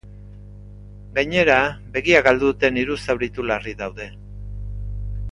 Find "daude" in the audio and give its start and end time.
3.83-4.09